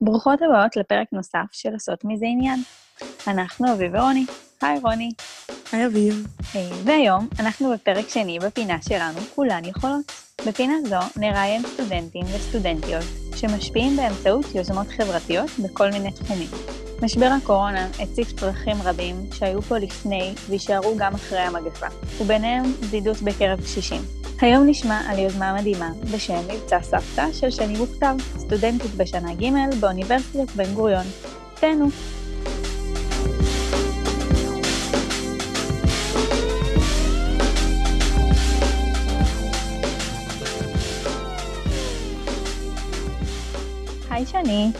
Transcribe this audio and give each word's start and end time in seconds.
ברוכות 0.00 0.42
הבאות 0.42 0.76
לפרק 0.76 1.08
נוסף 1.12 1.46
של 1.52 1.70
לעשות 1.70 2.04
מזה 2.04 2.26
עניין. 2.26 2.62
אנחנו 3.26 3.72
אביב 3.72 3.94
ורוני. 3.94 4.26
היי 4.62 4.78
רוני. 4.82 5.10
היי 5.72 5.86
אביב. 5.86 6.26
והיום 6.84 7.28
אנחנו 7.38 7.72
בפרק 7.72 8.08
שני 8.08 8.38
בפינה 8.38 8.82
שלנו, 8.88 9.18
כולן 9.34 9.64
יכולות. 9.64 10.12
בפינה 10.46 10.74
זו 10.84 11.20
נראיין 11.20 11.62
סטודנטים 11.66 12.24
וסטודנטיות 12.24 13.04
שמשפיעים 13.36 13.96
באמצעות 13.96 14.54
יוזמות 14.54 14.86
חברתיות 14.88 15.50
בכל 15.58 15.90
מיני 15.90 16.12
תחומים. 16.12 16.48
משבר 17.02 17.30
הקורונה 17.42 17.88
הציף 18.00 18.32
צרכים 18.32 18.76
רבים 18.84 19.16
שהיו 19.32 19.62
פה 19.62 19.78
לפני 19.78 20.34
ויישארו 20.48 20.96
גם 20.98 21.14
אחרי 21.14 21.38
המגפה, 21.38 21.86
וביניהם 22.20 22.62
בדידות 22.72 23.22
בקרב 23.22 23.60
קשישים. 23.60 24.23
היום 24.40 24.66
נשמע 24.66 25.00
על 25.08 25.18
יוזמה 25.18 25.54
מדהימה 25.54 25.90
בשם 26.14 26.40
מבצע 26.48 26.82
סבתא 26.82 27.32
של 27.32 27.50
שני 27.50 27.78
מוכתב, 27.78 28.14
סטודנטית 28.38 28.94
בשנה 28.94 29.34
ג' 29.34 29.80
באוניברסיטת 29.80 30.50
בן 30.56 30.74
גוריון. 30.74 31.06
תהנו. 31.54 31.88
היי 44.10 44.26
שני, 44.26 44.70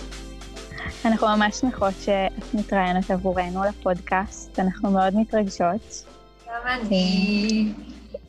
אנחנו 1.04 1.26
ממש 1.26 1.56
שמחות 1.56 1.94
שאת 2.00 2.54
מתראיינת 2.54 3.10
עבורנו 3.10 3.64
לפודקאסט, 3.64 4.58
אנחנו 4.58 4.90
מאוד 4.90 5.14
מתרגשות. 5.16 6.04
גם 6.46 6.60
אני. 6.66 7.72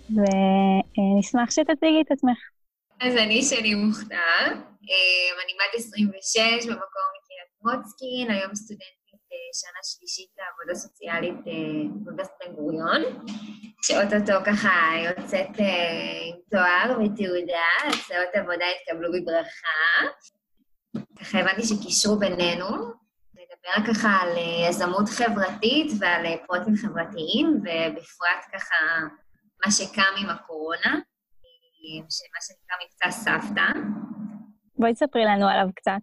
ונשמח 0.09 1.51
שתציגי 1.51 2.01
את 2.01 2.11
עצמך. 2.11 2.37
אז 3.01 3.15
אני 3.15 3.43
שני 3.43 3.75
מוכתר, 3.75 4.45
אמ, 4.89 5.35
אני 5.43 5.53
בת 5.59 5.75
26 5.75 6.65
במקור 6.65 7.05
מקריית 7.15 7.51
מוצקין, 7.63 8.31
היום 8.31 8.55
סטודנטית 8.55 9.25
אה, 9.33 9.49
שנה 9.53 9.79
שלישית 9.83 10.29
לעבודה 10.37 10.75
סוציאלית 10.75 11.47
אה, 11.47 11.89
באוניברסיטת 12.03 12.35
בן 12.47 12.55
גוריון, 12.55 13.01
שאו-טו-טו 13.81 14.45
ככה 14.45 14.73
יוצאת 15.05 15.59
אה, 15.59 16.21
עם 16.27 16.35
תואר 16.51 16.97
ותעודה, 16.99 17.67
הצעות 17.87 18.31
עבודה 18.33 18.65
יתקבלו 18.75 19.09
בברכה. 19.13 19.85
ככה 21.19 21.39
הבנתי 21.39 21.63
שקישרו 21.63 22.19
בינינו, 22.19 22.67
נדבר 23.35 23.93
ככה 23.93 24.09
על 24.21 24.37
יזמות 24.69 25.09
חברתית 25.09 25.91
ועל 25.99 26.25
פרויקטים 26.47 26.75
חברתיים, 26.75 27.47
ובפרט 27.47 28.43
ככה 28.53 28.75
מה 29.65 29.71
שקם 29.71 30.13
עם 30.17 30.29
הקורונה, 30.29 30.99
שמה 32.09 32.39
שנקרא 32.45 32.75
מבצע 32.83 33.11
סבתא. 33.11 33.79
בואי 34.77 34.93
תספרי 34.93 35.25
לנו 35.25 35.47
עליו 35.47 35.67
קצת. 35.75 36.01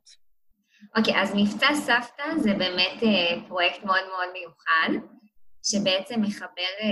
אוקיי, 0.96 1.22
אז 1.22 1.32
מבצע 1.34 1.74
סבתא 1.74 2.24
זה 2.38 2.54
באמת 2.58 3.02
אה, 3.02 3.48
פרויקט 3.48 3.84
מאוד 3.84 4.04
מאוד 4.08 4.28
מיוחד, 4.32 5.06
שבעצם 5.62 6.22
מחבר 6.22 6.72
אה, 6.80 6.88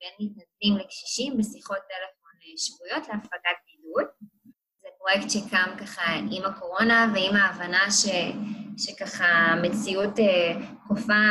בין 0.00 0.14
מתנדבים 0.20 0.84
לקשישים 0.84 1.36
בשיחות 1.38 1.78
טלפון 1.78 2.34
אה, 2.42 2.54
שבועיות 2.56 3.08
להפגת 3.08 3.58
בידוד. 3.66 4.06
זה 4.82 4.88
פרויקט 4.98 5.30
שקם 5.30 5.84
ככה 5.84 6.02
עם 6.30 6.44
הקורונה 6.44 7.12
ועם 7.14 7.36
ההבנה 7.36 7.90
ש, 7.90 8.06
שככה 8.78 9.26
המציאות 9.26 10.18
אה, 10.18 10.54
כופה 10.88 11.24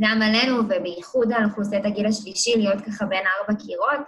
גם 0.00 0.22
עלינו, 0.22 0.56
ובייחוד 0.58 1.32
על 1.32 1.44
אוכלוסיית 1.44 1.84
הגיל 1.84 2.06
השלישי, 2.06 2.54
להיות 2.56 2.80
ככה 2.86 3.06
בין 3.06 3.24
ארבע 3.26 3.60
קירות, 3.64 4.00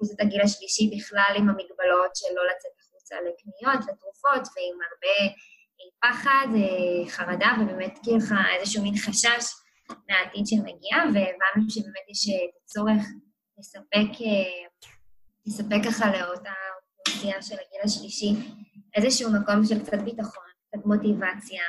אוכלוסיית 0.00 0.20
הגיל 0.20 0.42
השלישי 0.42 0.90
בכלל 0.96 1.32
עם 1.36 1.48
המגבלות 1.48 2.16
של 2.16 2.30
לא 2.36 2.42
לצאת 2.50 2.72
החוצה 2.80 3.16
לקניות, 3.26 3.80
לתרופות, 3.88 4.48
ועם 4.54 4.76
הרבה 4.88 5.34
פחד, 6.02 6.46
אה, 6.54 7.10
חרדה, 7.10 7.50
ובאמת 7.60 7.98
ככה 7.98 8.36
איזשהו 8.56 8.82
מין 8.82 8.94
חשש 8.96 9.44
מהעתיד 10.08 10.46
שמגיע, 10.46 10.96
והבנו 11.14 11.70
שבאמת 11.70 12.06
יש 12.10 12.28
אה, 12.28 12.44
את 12.44 12.54
הצורך 12.64 13.02
לספק, 13.58 14.20
אה, 14.26 14.68
לספק 15.46 15.80
ככה 15.88 16.06
לאותה 16.06 16.52
אוכלוסייה 16.98 17.42
של 17.42 17.54
הגיל 17.54 17.80
השלישי 17.84 18.32
איזשהו 18.96 19.30
מקום 19.32 19.64
של 19.64 19.84
קצת 19.86 19.98
ביטחון, 20.04 20.50
קצת 20.68 20.86
מוטיבציה, 20.86 21.62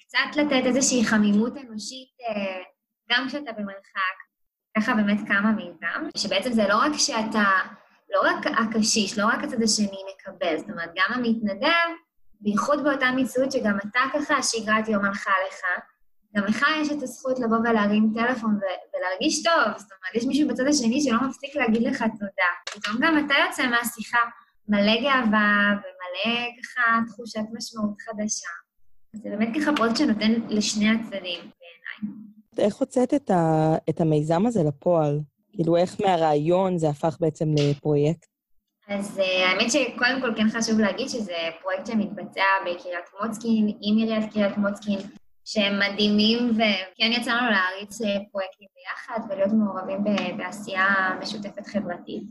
קצת 0.00 0.36
לתת 0.36 0.66
איזושהי 0.66 1.04
חמימות 1.04 1.52
אנושית, 1.56 2.16
גם 3.10 3.28
כשאתה 3.28 3.52
במרחק, 3.52 4.16
ככה 4.76 4.94
באמת 4.94 5.18
קמה 5.28 5.52
מאיתם, 5.52 6.08
שבעצם 6.16 6.52
זה 6.52 6.68
לא 6.68 6.76
רק 6.76 6.92
שאתה, 6.96 7.44
לא 8.12 8.20
רק 8.24 8.46
הקשיש, 8.46 9.18
לא 9.18 9.26
רק 9.26 9.44
הצד 9.44 9.62
השני 9.62 9.98
מקבל, 10.14 10.58
זאת 10.58 10.70
אומרת, 10.70 10.90
גם 10.96 11.14
המתנדב, 11.14 11.88
בייחוד 12.40 12.84
באותה 12.84 13.10
מציאות 13.16 13.52
שגם 13.52 13.76
אתה 13.90 14.00
ככה, 14.12 14.42
שגרת 14.42 14.88
יום 14.88 15.04
הלכה 15.04 15.32
לך, 15.48 15.84
גם 16.36 16.44
לך 16.44 16.66
יש 16.80 16.92
את 16.92 17.02
הזכות 17.02 17.38
לבוא 17.38 17.56
ולהרים 17.58 18.12
טלפון 18.14 18.58
ולהרגיש 18.94 19.42
טוב, 19.42 19.78
זאת 19.78 19.90
אומרת, 19.92 20.14
יש 20.14 20.24
מישהו 20.24 20.48
בצד 20.48 20.66
השני 20.66 21.00
שלא 21.00 21.28
מפסיק 21.28 21.56
להגיד 21.56 21.82
לך 21.82 22.02
תודה. 22.02 22.50
פתאום 22.74 22.96
גם 23.00 23.26
אתה 23.26 23.34
יוצא 23.46 23.66
מהשיחה 23.66 24.18
מלא 24.68 25.00
גאווה 25.02 25.70
ומלא 25.70 26.46
ככה 26.62 27.00
תחושת 27.08 27.40
משמעות 27.52 28.02
חדשה. 28.02 28.48
זה 29.12 29.30
באמת 29.30 29.48
ככה 29.60 29.76
פרויקט 29.76 29.96
שנותן 29.96 30.32
לשני 30.48 30.90
הצדדים 30.90 31.40
בעיניי. 31.40 32.31
איך 32.58 32.76
הוצאת 32.76 33.14
את, 33.14 33.30
ה, 33.30 33.74
את 33.90 34.00
המיזם 34.00 34.46
הזה 34.46 34.62
לפועל? 34.62 35.20
כאילו, 35.52 35.76
איך 35.76 36.00
מהרעיון 36.00 36.78
זה 36.78 36.88
הפך 36.88 37.16
בעצם 37.20 37.48
לפרויקט? 37.58 38.26
אז 38.88 39.18
uh, 39.18 39.22
האמת 39.22 39.70
שקודם 39.72 40.20
כל 40.20 40.34
כן 40.36 40.48
חשוב 40.48 40.80
להגיד 40.80 41.08
שזה 41.08 41.36
פרויקט 41.62 41.86
שמתבצע 41.86 42.42
בקריית 42.62 43.04
מוצקין, 43.22 43.76
עם 43.80 43.96
עיריית 43.96 44.32
קריית 44.32 44.56
מוצקין, 44.56 44.98
שהם 45.44 45.78
מדהימים, 45.78 46.50
וכן 46.54 47.12
יצא 47.12 47.32
לנו 47.32 47.50
להריץ 47.50 48.02
אה, 48.02 48.16
פרויקטים 48.32 48.68
ביחד 48.76 49.20
ולהיות 49.28 49.52
מעורבים 49.52 50.04
בעשייה 50.36 50.86
משותפת 51.20 51.66
חברתית. 51.66 52.22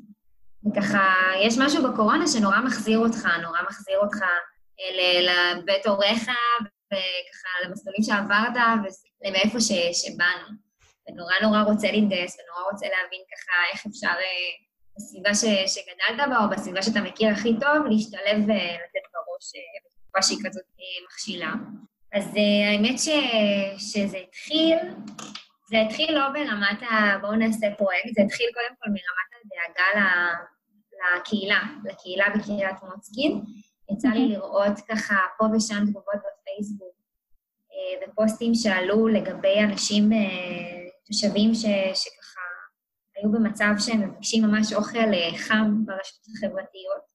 וככה, 0.66 1.14
יש 1.42 1.58
משהו 1.58 1.84
בקורונה 1.84 2.28
שנורא 2.28 2.60
מחזיר 2.62 3.00
אותך, 3.00 3.28
נורא 3.42 3.60
מחזיר 3.70 4.00
אותך 4.00 4.22
אה, 4.22 5.22
לבית 5.58 5.88
הוריך, 5.88 6.22
וככה 6.88 7.68
למסלולים 7.68 8.04
שעברת 8.04 8.56
ומאיפה 9.26 9.62
ש, 9.62 9.72
שבאנו. 10.02 10.48
ונורא 11.08 11.34
נורא 11.42 11.62
רוצה 11.62 11.92
להתגייס, 11.92 12.38
ונורא 12.40 12.72
רוצה 12.72 12.86
להבין 12.86 13.22
ככה 13.32 13.54
איך 13.74 13.86
אפשר 13.86 14.08
אה, 14.08 14.52
בסביבה 14.96 15.36
ש, 15.36 15.44
שגדלת 15.74 16.30
בה, 16.30 16.44
או 16.44 16.50
בסביבה 16.50 16.82
שאתה 16.82 17.02
מכיר 17.02 17.30
הכי 17.30 17.54
טוב, 17.60 17.86
להשתלב 17.90 18.38
ולתת 18.48 19.06
בראש 19.14 19.48
אה, 19.56 19.62
בתקופה 19.86 20.22
שהיא 20.22 20.40
כזאת 20.46 20.64
אה, 20.80 21.06
מכשילה. 21.06 21.54
אז 22.14 22.36
האמת 22.74 23.00
ש, 23.00 23.10
שזה 23.78 24.18
התחיל, 24.18 24.78
זה 25.70 25.82
התחיל 25.82 26.12
לא 26.16 26.30
ברמת 26.30 26.82
ה... 26.82 27.18
בואו 27.22 27.36
נעשה 27.36 27.68
פרויקט, 27.78 28.10
זה 28.16 28.22
התחיל 28.26 28.50
קודם 28.54 28.76
כל 28.80 28.90
מרמת 28.90 29.32
הדאגה 29.38 30.02
לקהילה, 31.18 31.62
לקהילה 31.86 32.26
בקריית 32.36 32.76
מוצקין. 32.84 33.42
יצא 33.92 34.08
לי 34.08 34.28
לראות 34.28 34.80
ככה 34.90 35.16
פה 35.38 35.46
ושם 35.56 35.84
תגובות 35.88 36.16
בפייסבוק 36.16 36.96
אה, 36.96 37.01
ופוסטים 38.04 38.56
שעלו 38.56 39.08
לגבי 39.08 39.60
אנשים, 39.64 40.14
אה, 40.14 40.88
תושבים 41.06 41.54
ש, 41.54 41.62
שככה 41.94 42.42
היו 43.16 43.32
במצב 43.32 43.74
שהם 43.80 44.02
מבקשים 44.02 44.44
ממש 44.44 44.74
אוכל 44.74 45.14
אה, 45.14 45.38
חם 45.38 45.86
ברשתות 45.86 46.26
החברתיות. 46.36 47.12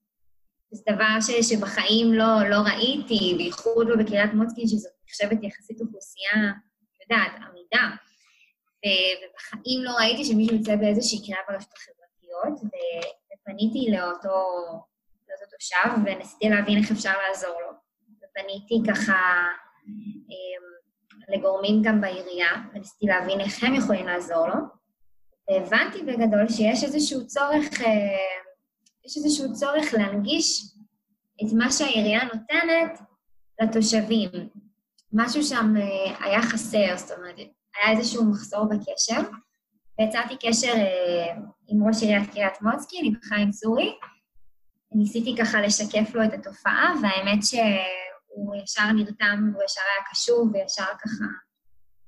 זה 0.71 0.83
דבר 0.93 1.21
ש, 1.21 1.31
שבחיים 1.51 2.13
לא, 2.13 2.49
לא 2.51 2.57
ראיתי, 2.57 3.35
בייחוד 3.39 3.89
לא 3.89 3.97
בקריית 3.97 4.35
מוצקין, 4.35 4.67
שזאת 4.67 4.93
נחשבת 5.09 5.43
יחסית 5.43 5.81
אוכלוסייה, 5.81 6.53
את 6.93 7.11
יודעת, 7.11 7.33
עמידה. 7.33 7.97
ובחיים 8.87 9.85
לא 9.85 9.91
ראיתי 9.99 10.25
שמישהו 10.25 10.57
יוצא 10.57 10.77
באיזושהי 10.77 11.19
קריאה 11.27 11.41
ברשתות 11.49 11.77
החברתיות, 11.77 12.61
ופניתי 13.33 13.91
לאותו, 13.91 14.37
לאותו 15.29 15.47
תושב, 15.51 15.89
וניסיתי 16.05 16.49
להבין 16.49 16.79
איך 16.79 16.91
אפשר 16.91 17.13
לעזור 17.29 17.61
לו. 17.61 17.73
ופניתי 18.19 18.91
ככה 18.91 19.17
לגורמים 21.29 21.83
גם 21.83 22.01
בעירייה, 22.01 22.49
וניסיתי 22.75 23.07
להבין 23.07 23.41
איך 23.41 23.65
הם 23.65 23.75
יכולים 23.75 24.07
לעזור 24.07 24.49
לו. 24.49 24.55
והבנתי 25.51 26.03
בגדול 26.03 26.49
שיש 26.49 26.85
איזשהו 26.85 27.27
צורך, 27.27 27.83
אה, 27.83 28.17
יש 29.05 29.17
איזשהו 29.17 29.53
צורך 29.53 29.95
להנגיש 29.95 30.63
את 31.43 31.53
מה 31.53 31.73
שהעירייה 31.73 32.25
נותנת 32.25 33.01
לתושבים. 33.61 34.31
משהו 35.13 35.43
שם 35.43 35.75
אה, 35.77 36.27
היה 36.27 36.43
חסר, 36.43 36.97
זאת 36.97 37.19
אומרת, 37.19 37.37
היה 37.39 37.99
איזשהו 37.99 38.25
מחסור 38.25 38.65
בקשר, 38.65 39.21
ויצרתי 39.99 40.35
קשר 40.41 40.73
אה, 40.77 41.35
עם 41.69 41.89
ראש 41.89 42.03
עיריית 42.03 42.31
קריית 42.31 42.63
מוצקין, 42.63 43.05
עם 43.05 43.15
חיים 43.23 43.51
צורי. 43.51 43.97
ניסיתי 44.93 45.37
ככה 45.39 45.61
לשקף 45.61 46.15
לו 46.15 46.25
את 46.25 46.33
התופעה, 46.33 46.95
והאמת 47.03 47.45
ש... 47.45 47.55
הוא 48.37 48.55
ישר 48.57 48.93
נרתם, 48.93 49.51
הוא 49.55 49.63
ישר 49.65 49.81
היה 49.81 50.05
קשוב, 50.11 50.51
וישר 50.55 50.85
ככה 50.85 51.25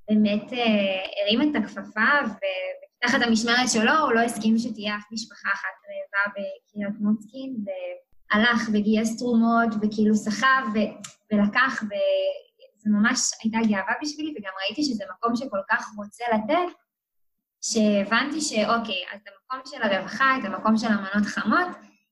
באמת 0.09 0.53
אה, 0.53 1.05
הרים 1.23 1.43
את 1.43 1.63
הכפפה, 1.63 2.11
ותחת 2.27 3.23
המשמרת 3.23 3.69
שלו 3.73 3.93
הוא 4.03 4.13
לא 4.13 4.21
הסכים 4.21 4.59
שתהיה 4.59 4.97
אף 4.97 5.05
משפחה 5.13 5.49
אחת 5.55 5.75
רעבה 5.89 6.35
בקריית 6.35 7.01
מוצקין, 7.01 7.57
והלך 7.65 8.69
וגייס 8.73 9.19
תרומות, 9.19 9.69
וכאילו 9.83 10.15
סחב, 10.15 10.63
ו- 10.75 10.93
ולקח, 11.33 11.83
וזאת 11.83 12.79
זה 12.79 12.91
ממש 12.91 13.19
הייתה 13.43 13.59
גאווה 13.69 13.95
בשבילי, 14.03 14.35
וגם 14.39 14.53
ראיתי 14.65 14.85
שזה 14.85 15.05
מקום 15.17 15.37
שכל 15.37 15.61
כך 15.71 15.87
רוצה 15.97 16.25
לתת, 16.35 16.75
שהבנתי 17.61 18.41
שאוקיי, 18.41 19.03
אז 19.13 19.21
המקום 19.29 19.61
של 19.67 19.83
הרווחה, 19.83 20.37
את 20.41 20.45
המקום 20.45 20.77
של 20.77 20.87
המנות 20.87 21.27
חמות, 21.27 21.69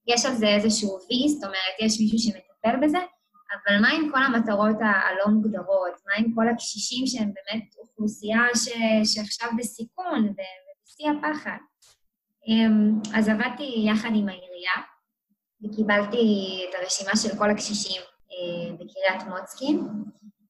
יש 0.06 0.26
על 0.26 0.34
זה 0.34 0.46
איזשהו 0.46 0.98
וי, 1.10 1.28
זאת 1.28 1.44
אומרת, 1.44 1.74
יש 1.80 2.00
מישהו 2.00 2.18
שמטפל 2.18 2.86
בזה, 2.86 2.98
אבל 3.52 3.80
מה 3.80 3.88
עם 3.90 4.10
כל 4.12 4.22
המטרות 4.22 4.76
הלא 4.80 5.26
מוגדרות? 5.34 5.92
מה 6.06 6.14
עם 6.18 6.34
כל 6.34 6.48
הקשישים 6.48 7.06
שהם 7.06 7.30
באמת 7.34 7.74
אוכלוסייה 7.78 8.42
ש... 8.54 8.68
שעכשיו 9.14 9.48
בסיכון 9.58 10.28
ובשיא 10.28 11.06
הפחד? 11.10 11.58
אמ, 12.48 12.92
אז 13.14 13.28
עבדתי 13.28 13.84
יחד 13.90 14.08
עם 14.14 14.28
העירייה, 14.28 14.76
וקיבלתי 15.64 16.24
את 16.68 16.74
הרשימה 16.80 17.16
של 17.16 17.38
כל 17.38 17.50
הקשישים 17.50 18.02
אה, 18.02 18.72
בקריית 18.74 19.22
מוצקין, 19.28 19.88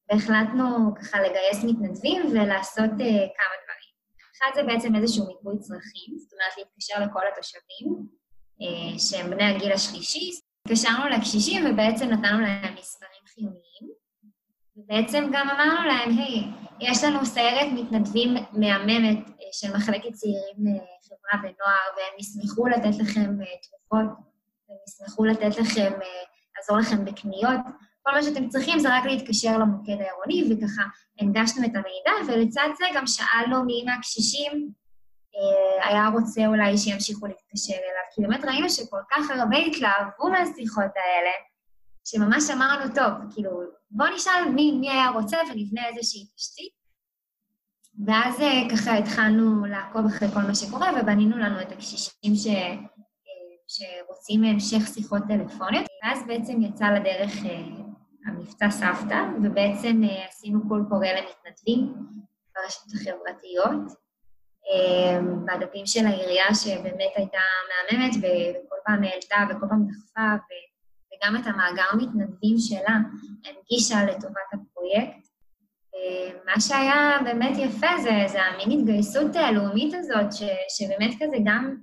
והחלטנו 0.08 0.94
ככה 0.94 1.20
לגייס 1.20 1.64
מתנדבים 1.64 2.26
ולעשות 2.26 2.90
אה, 3.00 3.26
כמה 3.36 3.54
דברים. 3.62 3.92
אחד 4.36 4.50
זה 4.54 4.62
בעצם 4.62 4.94
איזשהו 4.94 5.26
מיפוי 5.26 5.58
צרכים, 5.58 6.18
זאת 6.18 6.32
אומרת 6.32 6.58
להתקשר 6.58 6.94
לכל 7.04 7.20
התושבים 7.32 8.06
אה, 8.62 8.98
שהם 8.98 9.30
בני 9.30 9.44
הגיל 9.44 9.72
השלישי, 9.72 10.30
התקשרנו 10.66 11.08
לקשישים 11.08 11.66
ובעצם 11.70 12.08
נתנו 12.08 12.40
להם 12.40 12.74
מספרים 12.78 13.22
חיוניים, 13.34 13.92
ובעצם 14.76 15.30
גם 15.32 15.48
אמרנו 15.50 15.88
להם, 15.88 16.18
היי, 16.18 16.44
יש 16.80 17.04
לנו 17.04 17.26
סיירת 17.26 17.72
מתנדבים 17.72 18.34
מהממת 18.52 19.18
של 19.52 19.76
מחלקת 19.76 20.12
צעירים 20.12 20.80
חברה 21.08 21.40
ונוער, 21.40 21.86
והם 21.96 22.18
ישמחו 22.18 22.66
לתת 22.66 22.98
לכם 22.98 23.36
תרופות, 23.62 24.16
והם 24.68 24.78
ישמחו 24.88 25.24
לתת 25.24 25.58
לכם, 25.58 25.92
לעזור 26.56 26.78
לכם 26.78 27.04
בקניות, 27.04 27.60
כל 28.02 28.12
מה 28.12 28.22
שאתם 28.22 28.48
צריכים 28.48 28.78
זה 28.78 28.98
רק 28.98 29.04
להתקשר 29.04 29.58
למוקד 29.58 29.96
העירוני, 30.00 30.54
וככה 30.54 30.82
הנגשנו 31.20 31.64
את 31.64 31.72
המידע, 31.74 32.32
ולצד 32.32 32.68
זה 32.78 32.84
גם 32.94 33.06
שאלנו 33.06 33.64
מי 33.64 33.84
מהקשישים 33.86 34.52
אה, 34.52 34.85
היה 35.82 36.08
רוצה 36.08 36.46
אולי 36.46 36.78
שימשיכו 36.78 37.26
להתקשר 37.26 37.72
אליו, 37.72 38.04
כי 38.14 38.22
באמת 38.22 38.44
ראינו 38.44 38.70
שכל 38.70 39.00
כך 39.10 39.30
הרבה 39.30 39.56
התלהבו 39.56 40.30
מהשיחות 40.30 40.92
האלה, 40.96 41.30
שממש 42.04 42.50
אמרנו, 42.50 42.94
טוב, 42.94 43.34
כאילו, 43.34 43.50
בואו 43.90 44.14
נשאל 44.14 44.48
מי, 44.54 44.72
מי 44.72 44.90
היה 44.90 45.08
רוצה 45.08 45.36
ונבנה 45.50 45.88
איזושהי 45.88 46.26
תשתית. 46.36 46.72
ואז 48.06 48.40
אה, 48.40 48.68
ככה 48.70 48.96
התחלנו 48.96 49.66
לעקוב 49.66 50.06
אחרי 50.06 50.28
כל 50.28 50.40
מה 50.40 50.54
שקורה, 50.54 50.90
ובנינו 51.00 51.38
לנו 51.38 51.60
את 51.60 51.72
הקשישים 51.72 52.34
ש... 52.34 52.46
אה, 52.46 52.76
שרוצים 53.68 54.44
המשך 54.44 54.94
שיחות 54.94 55.22
טלפוניות, 55.28 55.86
ואז 56.02 56.26
בעצם 56.26 56.62
יצא 56.62 56.86
לדרך 56.86 57.32
המבצע 58.26 58.70
סבתא, 58.70 59.22
ובעצם 59.42 60.00
אה, 60.04 60.28
עשינו 60.28 60.68
קול 60.68 60.84
קורא 60.88 61.06
למתנדבים 61.06 61.94
ברשתות 62.54 62.92
החברתיות, 62.94 63.90
אה, 63.90 64.05
בדפים 65.46 65.86
של 65.86 66.06
העירייה 66.06 66.54
שבאמת 66.54 67.12
הייתה 67.16 67.38
מהממת 67.68 68.14
וכל 68.18 68.76
פעם 68.84 69.02
העלתה 69.04 69.36
וכל 69.50 69.66
פעם 69.68 69.86
דחפה, 69.86 70.54
וגם 71.14 71.36
את 71.36 71.46
המאגר 71.46 71.96
מתנדבים 71.96 72.56
שלה 72.58 72.96
הנגישה 73.44 74.04
לטובת 74.04 74.50
הפרויקט. 74.52 75.26
אה, 75.94 76.30
מה 76.46 76.60
שהיה 76.60 77.18
באמת 77.24 77.56
יפה 77.58 77.98
זה, 78.02 78.24
זה 78.26 78.42
המין 78.42 78.78
התגייסות 78.78 79.36
הלאומית 79.36 79.94
הזאת, 79.94 80.32
ש, 80.32 80.42
שבאמת 80.68 81.14
כזה 81.14 81.36
גם 81.44 81.76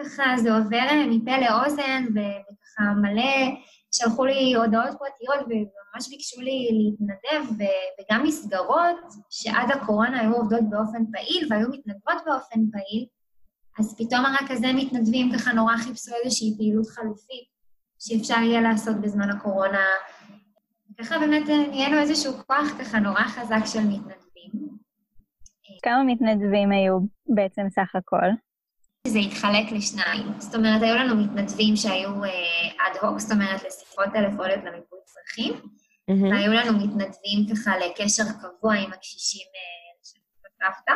ככה 0.00 0.24
זה 0.36 0.56
עובר 0.56 0.86
מפה 1.10 1.38
לאוזן, 1.38 2.04
וככה 2.10 2.82
מלא 3.02 3.56
שלחו 3.96 4.24
לי 4.24 4.54
הודעות 4.54 4.90
פרטיות 4.98 5.46
וממש 5.46 6.08
ביקשו 6.10 6.40
לי 6.40 6.68
להתנדב, 6.72 7.52
וגם 7.98 8.22
מסגרות 8.22 8.96
שעד 9.30 9.70
הקורונה 9.70 10.20
היו 10.20 10.34
עובדות 10.34 10.70
באופן 10.70 11.04
פעיל 11.12 11.46
והיו 11.50 11.68
מתנדבות 11.68 12.22
באופן 12.26 12.60
פעיל, 12.72 13.06
אז 13.78 13.96
פתאום 13.98 14.24
הרכזי 14.24 14.72
מתנדבים 14.72 15.32
ככה 15.34 15.52
נורא 15.52 15.76
חיפשו 15.76 16.12
איזושהי 16.24 16.54
פעילות 16.58 16.86
חלופית 16.86 17.48
שאפשר 17.98 18.38
יהיה 18.42 18.60
לעשות 18.60 18.96
בזמן 19.00 19.30
הקורונה. 19.30 19.84
ככה 20.98 21.18
באמת 21.18 21.48
נהיינו 21.48 21.98
איזשהו 21.98 22.32
כוח 22.32 22.68
ככה 22.80 22.98
נורא 22.98 23.22
חזק 23.22 23.66
של 23.66 23.80
מתנדבים. 23.80 24.50
כמה 25.82 26.02
מתנדבים 26.06 26.72
היו 26.72 26.98
בעצם 27.34 27.62
סך 27.70 27.96
הכל? 27.96 28.45
זה 29.08 29.18
התחלק 29.18 29.72
לשניים. 29.72 30.26
זאת 30.38 30.54
אומרת, 30.54 30.82
היו 30.82 30.94
לנו 30.94 31.16
מתנדבים 31.16 31.76
שהיו 31.76 32.10
אד 32.14 32.96
uh, 32.96 33.06
הוק, 33.06 33.18
זאת 33.18 33.32
אומרת, 33.32 33.62
לשיחות 33.66 34.06
טלפוניות 34.12 34.60
למיפוי 34.64 34.98
צרכים, 35.04 35.52
mm-hmm. 35.54 36.34
והיו 36.34 36.52
לנו 36.52 36.72
מתנדבים 36.72 37.46
ככה 37.52 37.72
לקשר 37.78 38.24
קבוע 38.40 38.74
עם 38.74 38.92
הקשישים 38.92 39.46
של 40.02 40.18
סבתא. 40.58 40.92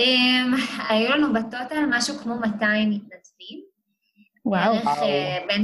Um, 0.00 0.82
היו 0.88 1.10
לנו 1.10 1.32
בטוטל 1.32 1.84
משהו 1.88 2.18
כמו 2.18 2.34
200 2.34 2.90
מתנדבים. 2.90 3.64
וואו. 4.44 4.74
בערך 4.74 4.86
uh, 4.86 5.46
בין, 5.48 5.62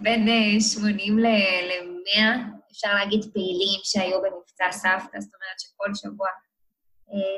בין 0.02 0.28
uh, 0.28 0.60
80 0.60 1.18
ל-100, 1.18 2.20
אפשר 2.72 2.94
להגיד, 2.94 3.20
פעילים 3.32 3.80
שהיו 3.84 4.18
במבצע 4.22 4.72
סבתא, 4.72 5.20
זאת 5.20 5.32
אומרת 5.34 5.60
שכל 5.60 5.94
שבוע 5.94 6.28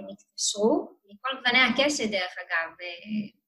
נתקשרו, 0.09 0.93
מכל 1.05 1.29
גווני 1.37 1.61
הקשת, 1.61 2.11
דרך 2.11 2.35
אגב, 2.39 2.75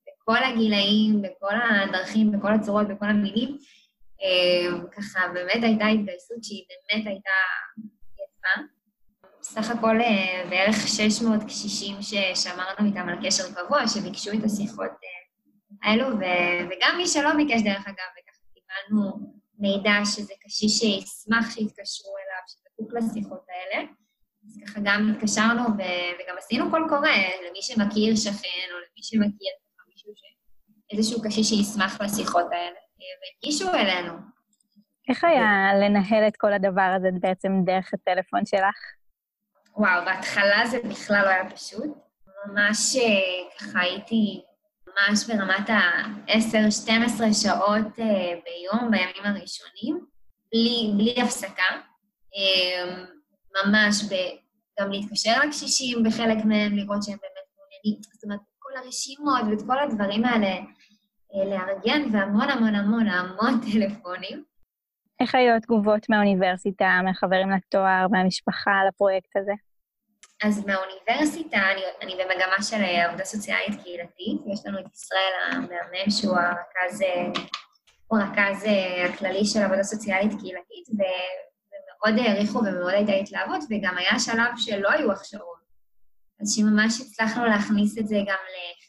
בכל 0.07 0.45
הגילאים, 0.45 1.23
בכל 1.23 1.55
הדרכים, 1.71 2.33
בכל 2.33 2.53
הצורות, 2.55 2.89
בכל 2.89 3.07
המילים. 3.07 3.59
ככה, 4.93 5.21
באמת 5.35 5.63
הייתה 5.63 5.87
התגייסות 5.87 6.45
שהיא 6.45 6.65
באמת 6.69 7.07
הייתה 7.07 7.31
יפה. 8.15 8.63
סך 9.43 9.71
הכל 9.71 9.97
בערך 10.51 10.77
600 10.89 11.45
קשישים 11.45 11.97
ששמרנו 12.03 12.87
איתם 12.87 13.09
על 13.09 13.19
קשר 13.27 13.45
קבוע, 13.55 13.89
שביקשו 13.89 14.31
את 14.31 14.45
השיחות 14.45 14.91
האלו, 15.83 16.07
וגם 16.67 16.95
מי 16.97 17.07
שלא 17.07 17.35
ביקש, 17.35 17.63
דרך 17.65 17.87
אגב, 17.87 18.11
וככה 18.17 18.43
קיבלנו 18.55 19.35
מידע 19.59 20.05
שזה 20.05 20.35
קשיש 20.45 20.79
שישמח 20.79 21.51
שיתקשרו 21.55 22.15
אליו, 22.19 22.43
שזקוק 22.47 22.93
לשיחות 22.95 23.45
האלה. 23.49 23.87
אז 24.47 24.59
ככה 24.67 24.81
גם 24.85 25.13
התקשרנו 25.15 25.63
ו- 25.63 26.11
וגם 26.19 26.35
עשינו 26.39 26.71
קול 26.71 26.87
קורא 26.89 27.09
למי 27.49 27.63
שמכיר 27.63 28.17
שכן, 28.17 28.67
או 28.73 28.77
למי 28.79 29.03
שמכיר 29.03 29.53
מישהו 29.89 30.13
ש... 30.17 30.23
איזשהו 30.93 31.23
קשיש 31.23 31.49
שישמח 31.49 32.01
לשיחות 32.01 32.47
האלה, 32.53 32.77
והגישו 33.43 33.75
אלינו. 33.75 34.13
איך 35.09 35.25
היה 35.25 35.75
לנהל 35.81 36.29
את 36.29 36.37
כל 36.37 36.53
הדבר 36.53 36.95
הזה 36.97 37.09
בעצם 37.21 37.53
דרך 37.65 37.95
הטלפון 37.95 38.47
שלך? 38.47 38.77
וואו, 39.77 40.05
בהתחלה 40.05 40.67
זה 40.67 40.79
בכלל 40.91 41.23
לא 41.25 41.29
היה 41.29 41.51
פשוט. 41.51 41.97
ממש 42.47 42.97
אה, 42.97 43.59
ככה 43.59 43.81
הייתי 43.81 44.43
ממש 44.87 45.27
ברמת 45.27 45.71
ה-10-12 45.71 47.33
שעות 47.33 47.99
אה, 47.99 48.41
ביום, 48.45 48.91
בימים 48.91 49.25
הראשונים, 49.25 50.07
בלי, 50.53 50.93
בלי 50.97 51.23
הפסקה. 51.23 51.81
ממש 53.65 54.05
ב... 54.11 54.15
גם 54.81 54.91
להתקשר 54.91 55.41
לקשישים 55.47 56.03
בחלק 56.05 56.45
מהם, 56.45 56.77
לראות 56.77 57.03
שהם 57.03 57.19
באמת 57.23 57.47
מעוניינים, 57.57 58.03
זאת 58.13 58.25
אומרת, 58.25 58.41
כל 58.59 58.77
הרשימות 58.77 59.43
ואת 59.51 59.67
כל 59.67 59.79
הדברים 59.79 60.25
האלה 60.25 60.53
אה, 61.35 61.45
לארגן, 61.45 62.03
והמון 62.13 62.51
המון 62.51 62.75
המון 62.75 63.09
המון 63.09 63.61
טלפונים. 63.61 64.45
איך 65.21 65.35
היו 65.35 65.57
התגובות 65.57 66.09
מהאוניברסיטה, 66.09 67.01
מהחברים 67.05 67.51
לתואר, 67.51 68.07
מהמשפחה 68.11 68.71
לפרויקט 68.89 69.37
הזה? 69.37 69.53
אז 70.43 70.67
מהאוניברסיטה, 70.67 71.57
אני, 71.57 71.83
אני 72.03 72.13
במגמה 72.13 72.63
של 72.63 72.83
אה, 72.83 73.09
עבודה 73.09 73.25
סוציאלית 73.25 73.83
קהילתית, 73.83 74.41
יש 74.53 74.67
לנו 74.67 74.79
את 74.79 74.87
ישראל 74.95 75.33
המהמם, 75.53 76.11
שהוא 76.11 76.37
הרכז, 76.37 77.03
אה, 77.03 77.43
הוא 78.07 78.19
הרכז 78.19 78.67
הכללי 79.09 79.45
של 79.45 79.63
עבודה 79.63 79.83
סוציאלית 79.83 80.31
קהילתית, 80.41 80.89
ו... 80.99 81.03
מאוד 82.05 82.19
העריכו 82.19 82.59
ומאוד 82.59 82.93
הייתה 82.93 83.13
התלהבות, 83.13 83.65
וגם 83.71 83.99
היה 83.99 84.19
שלב 84.19 84.53
שלא 84.57 84.91
היו 84.91 85.13
הכשרות. 85.13 85.57
אז 86.41 86.55
שממש 86.55 87.01
הצלחנו 87.01 87.45
להכניס 87.45 87.99
את 87.99 88.09
זה 88.09 88.17
גם 88.27 88.37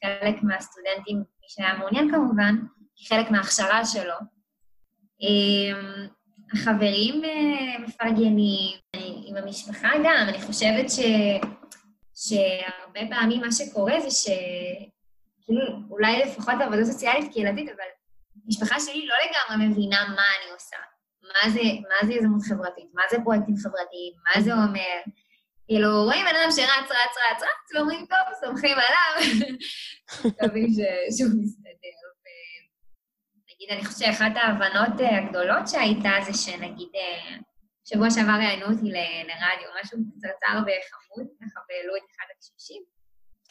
לחלק 0.03 0.43
מהסטודנטים, 0.43 1.17
מי 1.17 1.47
שהיה 1.47 1.77
מעוניין 1.77 2.11
כמובן, 2.11 2.55
כחלק 2.95 3.31
מההכשרה 3.31 3.85
שלו. 3.85 4.15
אמ, 5.21 6.07
החברים 6.53 7.23
אה, 7.25 7.79
מפרגנים, 7.79 8.77
עם 9.25 9.35
המשפחה 9.35 9.89
גם, 10.05 10.25
אני 10.29 10.41
חושבת 10.41 10.89
ש... 10.89 10.99
שהרבה 12.15 13.15
פעמים 13.15 13.41
מה 13.41 13.51
שקורה 13.51 13.99
זה 14.01 14.11
ש... 14.11 14.29
כאילו, 15.45 15.61
אולי 15.89 16.25
לפחות 16.25 16.53
עבודה 16.61 16.85
סוציאלית 16.85 17.33
קהילתית, 17.33 17.69
אבל 17.69 17.87
המשפחה 18.45 18.79
שלי 18.79 19.07
לא 19.07 19.15
לגמרי 19.25 19.67
מבינה 19.67 19.97
מה 20.07 20.23
אני 20.41 20.53
עושה. 20.53 20.77
מה 21.33 21.49
זה, 21.49 21.61
מה 21.89 22.07
זה 22.07 22.13
יזמות 22.13 22.41
חברתית, 22.49 22.89
מה 22.93 23.03
זה 23.11 23.17
פרויקטים 23.23 23.55
חברתיים, 23.57 24.13
מה 24.27 24.41
זה 24.41 24.53
אומר. 24.53 24.97
כאילו, 25.67 26.03
רואים 26.03 26.25
בן 26.25 26.35
אדם 26.35 26.51
שרץ, 26.51 26.87
רץ, 26.91 27.15
רץ, 27.23 27.41
רץ, 27.43 27.75
ואומרים, 27.75 28.05
טוב, 28.05 28.25
סומכים 28.41 28.77
עליו, 28.85 29.11
מקווים 30.25 30.67
שהוא 31.17 31.31
מסתדר. 31.43 31.97
נגיד, 33.49 33.69
אני 33.71 33.85
חושבת 33.85 33.99
שאחת 33.99 34.31
ההבנות 34.35 35.01
אה, 35.01 35.17
הגדולות 35.17 35.67
שהייתה 35.67 36.11
זה 36.25 36.33
שנגיד, 36.33 36.91
אה, 36.95 37.37
שבוע 37.89 38.11
שעבר 38.11 38.37
ראיינו 38.37 38.65
אותי 38.65 38.89
לרדיו, 38.95 39.69
משהו 39.81 39.97
קצרצר 40.09 40.55
וחמוד, 40.65 41.27
ככה 41.39 41.59
והעלו 41.69 41.95
את 41.95 42.05
אחד 42.11 42.27
הקשישים. 42.35 42.96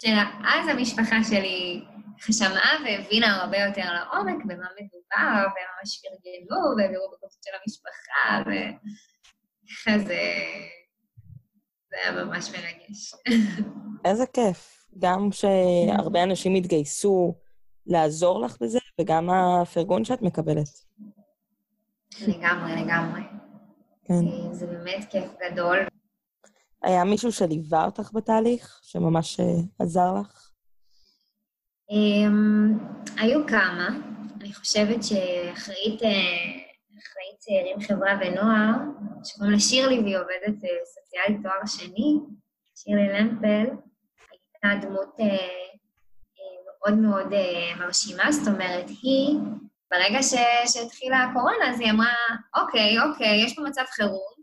שאז 0.01 0.69
המשפחה 0.69 1.17
שלי 1.29 1.85
שמעה 2.19 2.73
והבינה 2.85 3.37
הרבה 3.37 3.59
יותר 3.59 3.93
לעומק 3.93 4.45
במה 4.45 4.67
מדובר, 4.81 5.47
וממש 5.47 6.01
פרגנו, 6.03 6.77
והעבירו 6.77 7.11
בקופות 7.13 7.43
של 7.45 7.51
המשפחה, 7.63 8.43
וככה 8.43 9.99
זה... 9.99 10.21
זה 11.91 11.97
היה 12.03 12.25
ממש 12.25 12.51
מרגש. 12.51 13.15
איזה 14.05 14.25
כיף. 14.27 14.87
גם 14.99 15.29
שהרבה 15.33 16.23
אנשים 16.23 16.55
התגייסו 16.55 17.35
לעזור 17.87 18.41
לך 18.41 18.57
בזה, 18.61 18.79
וגם 19.01 19.31
הפרגון 19.31 20.05
שאת 20.05 20.23
מקבלת. 20.23 20.69
לגמרי, 22.29 22.83
לגמרי. 22.83 23.21
כן. 24.05 24.53
זה 24.53 24.67
באמת 24.67 25.07
כיף 25.11 25.31
גדול. 25.41 25.79
היה 26.87 27.05
מישהו 27.05 27.33
שליווה 27.33 27.85
אותך 27.85 28.11
בתהליך, 28.15 28.81
שממש 28.83 29.41
אה, 29.41 29.45
עזר 29.79 30.15
לך? 30.21 30.51
Um, 31.91 32.79
היו 33.21 33.47
כמה. 33.47 33.89
אני 34.41 34.55
חושבת 34.55 35.03
שאחראית 35.03 36.01
אחראית 36.99 37.39
צעירים, 37.39 37.81
חברה 37.81 38.19
ונוער, 38.21 38.73
שקוראים 39.25 39.53
לה 39.53 39.61
שירלי 39.61 40.01
והיא 40.01 40.17
עובדת 40.17 40.63
uh, 40.63 40.69
סוציאלית 40.85 41.43
תואר 41.43 41.67
שני, 41.67 42.19
שירלי 42.77 43.09
למפל, 43.09 43.77
הייתה 44.63 44.87
דמות 44.87 45.17
מאוד 46.67 46.99
מאוד 46.99 47.33
מרשימה, 47.79 48.33
זאת 48.33 48.49
אומרת, 48.55 48.89
היא, 49.03 49.39
ברגע 49.91 50.19
שהתחילה 50.67 51.23
הקורונה, 51.23 51.71
אז 51.71 51.81
היא 51.81 51.91
אמרה, 51.91 52.15
אוקיי, 52.57 52.97
אוקיי, 53.01 53.45
יש 53.45 53.57
פה 53.57 53.63
מצב 53.63 53.83
חירום, 53.91 54.36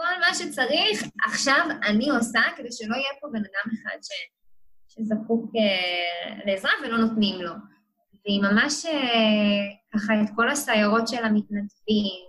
כל 0.00 0.20
מה 0.20 0.34
שצריך, 0.34 1.02
עכשיו 1.26 1.66
אני 1.88 2.10
עושה 2.10 2.40
כדי 2.56 2.72
שלא 2.72 2.94
יהיה 2.94 3.20
פה 3.20 3.28
בן 3.32 3.38
אדם 3.38 3.72
אחד 3.74 3.98
ש, 4.02 4.08
שזקוק 4.88 5.50
uh, 5.54 6.46
לעזרה 6.46 6.70
ולא 6.84 6.98
נותנים 6.98 7.40
לו. 7.40 7.52
והיא 8.24 8.42
ממש 8.42 8.84
uh, 8.84 8.90
ככה 9.94 10.12
את 10.22 10.28
כל 10.36 10.50
הסיירות 10.50 11.08
של 11.08 11.24
המתנדבים, 11.24 12.28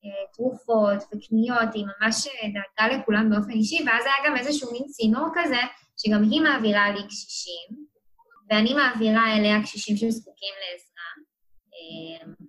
ותרופות 0.00 1.02
וקניות, 1.02 1.74
היא 1.74 1.84
ממש 1.86 2.26
דאגה 2.54 2.96
לכולם 2.96 3.30
באופן 3.30 3.50
אישי, 3.50 3.84
ואז 3.86 4.04
היה 4.04 4.14
גם 4.26 4.36
איזשהו 4.36 4.72
מין 4.72 4.84
צינור 4.84 5.28
כזה, 5.34 5.60
שגם 5.96 6.22
היא 6.22 6.40
מעבירה 6.40 6.90
לי 6.90 7.06
קשישים, 7.08 7.86
ואני 8.50 8.74
מעבירה 8.74 9.36
אליה 9.36 9.62
קשישים 9.62 9.96
שזקוקים 9.96 10.54
לעזרה 10.60 11.10
uh, 11.70 12.44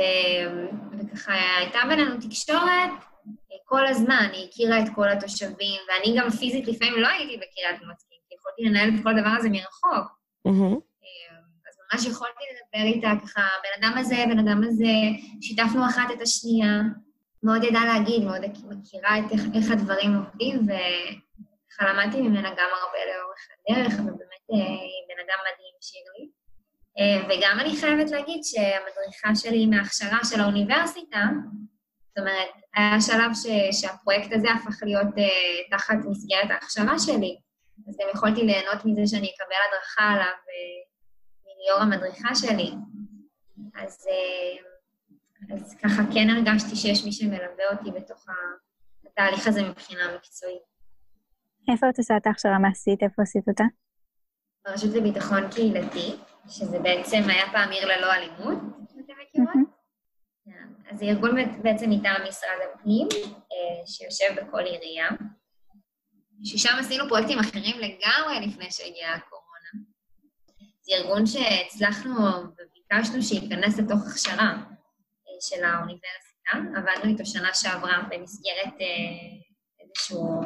פיזית, 0.00 0.70
וככה 0.98 1.32
הייתה 1.58 1.78
בינינו 1.88 2.16
תקשורת 2.16 2.90
כל 3.70 3.86
הזמן, 3.86 4.28
היא 4.32 4.48
הכירה 4.48 4.80
את 4.80 4.84
כל 4.94 5.08
התושבים, 5.08 5.80
ואני 5.88 6.16
גם 6.18 6.30
פיזית 6.30 6.68
לפעמים 6.68 6.94
לא 6.96 7.08
הייתי 7.08 7.36
בקריית 7.36 7.82
מוצקין, 7.88 8.18
כי 8.28 8.34
יכולתי 8.34 8.62
לנהל 8.62 8.88
את 8.88 9.02
כל 9.02 9.18
הדבר 9.18 9.34
הזה 9.38 9.48
מרחוק. 9.50 10.06
אז 11.68 11.74
ממש 11.92 12.06
יכולתי 12.06 12.44
לדבר 12.50 12.86
איתה 12.86 13.10
ככה, 13.22 13.40
בן 13.40 13.82
אדם 13.82 13.98
הזה, 13.98 14.16
בן 14.28 14.38
אדם 14.38 14.60
הזה, 14.64 14.94
שיתפנו 15.42 15.86
אחת 15.86 16.10
את 16.16 16.20
השנייה, 16.22 16.72
מאוד 17.42 17.64
ידעה 17.64 17.84
להגיד, 17.84 18.24
מאוד 18.24 18.44
מכירה 18.68 19.18
את 19.18 19.24
איך, 19.32 19.42
איך 19.54 19.70
הדברים 19.70 20.16
עובדים, 20.16 20.56
וככה 20.62 21.92
למדתי 21.92 22.22
ממנה 22.22 22.50
גם 22.50 22.70
הרבה 22.80 22.98
לאורך 23.10 23.48
הדרך, 23.52 24.00
ובאמת 24.00 24.42
היא 24.48 25.02
בן 25.08 25.20
אדם 25.24 25.38
מדהים, 25.46 25.74
שירלי. 25.80 26.39
וגם 26.98 27.56
אני 27.60 27.76
חייבת 27.76 28.10
להגיד 28.10 28.40
שהמדריכה 28.44 29.34
שלי 29.34 29.66
מההכשרה 29.66 30.18
של 30.24 30.40
האוניברסיטה, 30.40 31.24
זאת 32.08 32.18
אומרת, 32.18 32.48
היה 32.74 33.00
שלב 33.00 33.30
ש, 33.34 33.46
שהפרויקט 33.80 34.32
הזה 34.32 34.48
הפך 34.50 34.82
להיות 34.82 35.06
uh, 35.06 35.76
תחת 35.76 35.94
מסגרת 36.10 36.50
ההכשרה 36.50 36.98
שלי, 36.98 37.36
אז 37.88 37.96
גם 38.00 38.06
יכולתי 38.14 38.40
ליהנות 38.42 38.84
מזה 38.84 39.06
שאני 39.06 39.30
אקבל 39.36 39.56
הדרכה 39.68 40.12
עליו 40.12 40.34
uh, 40.34 40.90
מליאור 41.46 41.80
המדריכה 41.80 42.34
שלי. 42.34 42.70
אז, 43.74 44.06
uh, 44.06 45.54
אז 45.54 45.76
ככה 45.82 46.02
כן 46.14 46.30
הרגשתי 46.30 46.76
שיש 46.76 47.04
מי 47.04 47.12
שמלווה 47.12 47.64
אותי 47.72 47.90
בתוך 47.90 48.26
התהליך 49.06 49.46
הזה 49.46 49.62
מבחינה 49.62 50.14
מקצועית. 50.16 50.62
איפה 51.72 51.88
את 51.88 51.98
עושה 51.98 52.16
את 52.16 52.26
ההכשרה 52.26 52.56
המעשית? 52.56 53.02
איפה 53.02 53.22
עשית 53.22 53.48
אותה? 53.48 53.64
ברשות 54.66 54.94
לביטחון 54.94 55.50
קהילתי, 55.50 56.16
שזה 56.48 56.78
בעצם 56.78 57.22
היה 57.28 57.52
פעם 57.52 57.70
עיר 57.70 57.86
ללא 57.86 58.12
אלימות, 58.12 58.58
אם 58.58 59.00
אתם 59.04 59.12
מכירות. 59.22 59.70
אז 60.90 60.98
זה 60.98 61.04
ארגון 61.04 61.30
בעצם 61.62 61.90
מטעם 61.90 62.22
משרד 62.28 62.58
הפנים, 62.74 63.08
שיושב 63.86 64.40
בכל 64.40 64.60
עירייה, 64.60 65.08
ששם 66.44 66.76
עשינו 66.80 67.08
פרויקטים 67.08 67.38
אחרים 67.38 67.76
לגמרי 67.76 68.46
לפני 68.46 68.70
שהגיעה 68.70 69.14
הקורונה. 69.14 69.70
זה 70.82 70.92
ארגון 70.92 71.26
שהצלחנו 71.26 72.12
וביקשנו 72.12 73.22
שייכנס 73.22 73.78
לתוך 73.78 73.98
הכשרה 74.06 74.56
של 75.40 75.64
האוניברסיטה. 75.64 76.50
עבדנו 76.52 77.10
איתו 77.10 77.26
שנה 77.26 77.54
שעברה 77.54 78.02
במסגרת 78.10 78.74
איזשהו 79.80 80.40